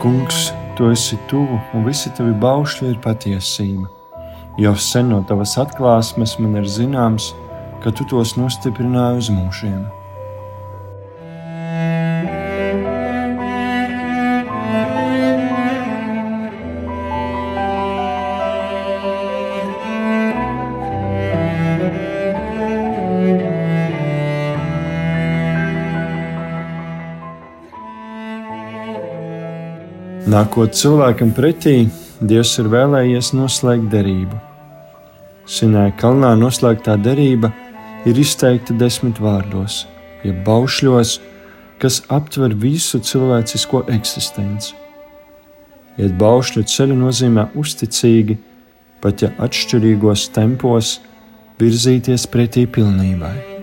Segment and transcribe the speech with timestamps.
[0.00, 3.84] Kungs, tu esi tuvu, un visi tavi baušļi ir patiesība.
[4.56, 7.34] Jau sen no tavas atklāsmes man ir zināms,
[7.84, 9.82] ka tu tos nostiprināji uz mūžiem.
[30.30, 31.88] Nākot cilvēkam pretī,
[32.20, 34.36] Dievs ir vēlējies noslēgt derību.
[35.48, 37.50] Sinēja kalnā noslēgtā derība
[38.06, 39.86] ir izteikta desmit vārdos,
[40.22, 41.16] jeb baušļos,
[41.82, 44.76] kas aptver visu cilvēcisko eksistenci.
[45.98, 48.38] Iet baušļu ceļu nozīmē uzticīgi,
[49.02, 50.98] pat ja atšķirīgos tempos,
[51.58, 53.59] virzīties pretī pilnībai.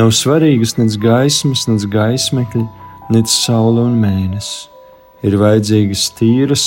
[0.00, 2.62] Nav svarīgas nec gaismas, nec gaismekļi,
[3.12, 4.70] nec saule un mēnesis.
[5.20, 6.62] Ir vajadzīgas tīras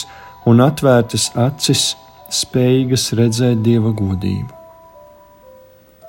[0.46, 1.96] un atvērtas acis,
[2.30, 4.52] spējīgas redzēt dieva godību.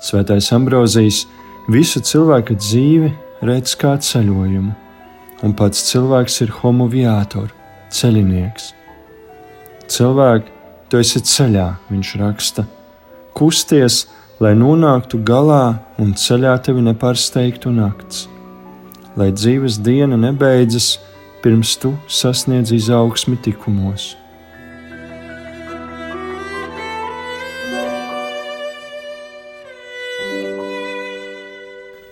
[0.05, 1.23] Svētais Ambrozijs
[1.73, 3.09] visu cilvēka dzīvi
[3.49, 4.75] redz kā ceļojumu,
[5.41, 7.49] un pats cilvēks ir homoviātor,
[7.89, 8.69] ceļinieks.
[9.89, 10.53] Cilvēki,
[10.93, 12.67] tu esi ceļā, viņš raksta,
[13.33, 14.03] kusties,
[14.39, 18.25] lai nonāktu galā un ceļā tevi nepārsteigtu nakts,
[19.15, 20.97] lai dzīves diena nebeidzas
[21.43, 24.15] pirms tu sasniedz izaugsmi tikumos.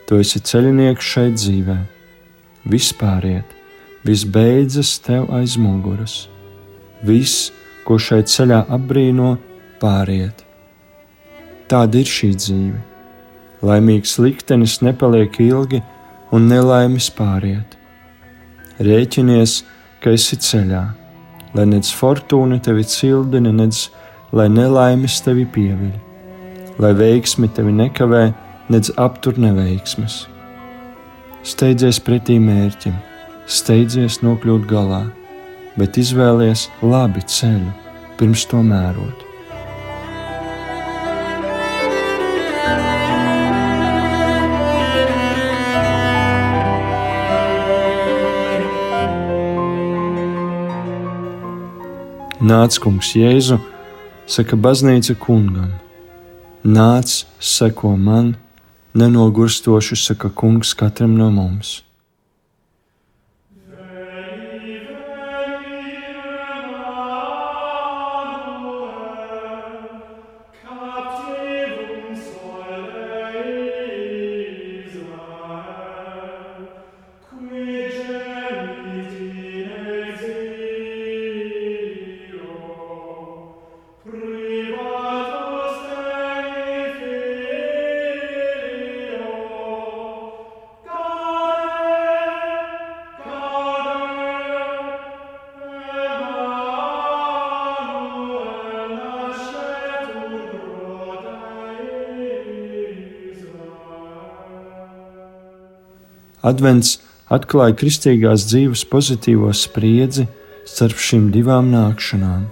[0.08, 1.78] Tu esi ceļinieks šai dzīvē,
[2.69, 3.52] vispāriet,
[4.08, 6.28] viss beidzas tev aiz muguras,
[7.03, 7.50] viss,
[7.84, 9.36] ko šai ceļā apbrīno,
[9.81, 10.44] pāriet
[11.72, 12.79] Tāda ir šī dzīve.
[13.63, 15.79] Laimīgs liktenis nepaliek ilgi,
[16.34, 17.78] un nelaimes pāriet.
[18.84, 19.62] Rēķinies,
[20.03, 20.84] ka esi ceļā,
[21.56, 23.85] lai nec fortūna tevi cildina, nec
[24.35, 25.94] lai nelaimes tevi pieviļ,
[26.81, 28.24] lai veiksmi tevi nekavē,
[28.74, 30.24] nec aptur neveiksmes.
[31.44, 32.95] Steidzies pretī mērķim,
[33.45, 35.03] steidzies nokļūt galā,
[35.78, 37.72] bet izvēlies labi ceļu
[38.18, 39.33] pirms to mērot.
[52.44, 53.56] Nāc, kungs, Jēzu,
[54.28, 55.70] saka baznīca kungam.
[56.68, 58.34] Nāc, seko man,
[59.00, 61.83] nenogurstoši saka kungs katram no mums.
[106.44, 106.98] Advents
[107.31, 110.26] atklāja kristīgās dzīves pozitīvo spriedzi
[110.68, 112.50] starp šīm divām nākšanām.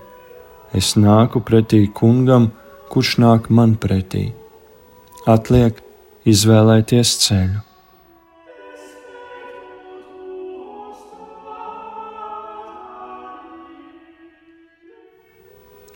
[0.72, 2.54] Es nāku pretī kungam,
[2.92, 4.30] kurš nāk man pretī.
[5.28, 5.84] Atliek
[6.24, 7.60] izvēlēties ceļu.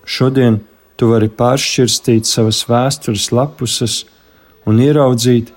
[0.05, 0.59] Šodien
[0.99, 4.01] tu vari pāršķirstīt savas vēstures lapuses
[4.67, 5.54] un ieraudzīt,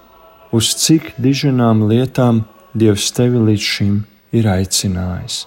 [0.52, 2.44] uz cik diženām lietām
[2.78, 3.94] Dievs tevi līdz šim
[4.36, 5.46] ir aicinājis.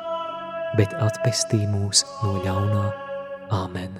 [0.77, 2.87] bet atpestī mūs no ļaunā.
[3.51, 3.99] Āmen!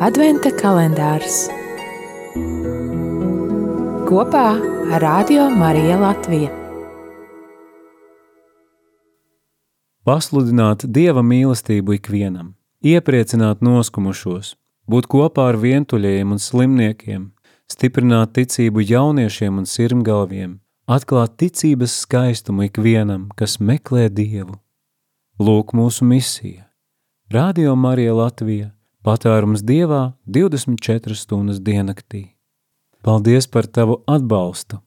[0.00, 1.44] Adventa kalendārs
[4.10, 4.46] kopā
[4.96, 6.59] ar Radio Mariju Latviju.
[10.08, 14.54] Pasludināt Dieva mīlestību ikvienam, iepriecināt noskumušos,
[14.88, 17.28] būt kopā ar vientuļajiem un slimniekiem,
[17.68, 20.56] stiprināt ticību jauniešiem un sirmgalviem,
[20.88, 24.56] atklāt ticības skaistumu ikvienam, kas meklē Dievu.
[25.36, 26.70] Lūk mūsu misija.
[27.30, 28.72] Radio Marija Latvija–
[29.06, 32.38] Patvērums Dievā 24 stundas diennaktī.
[33.04, 34.80] Paldies par tavu atbalstu!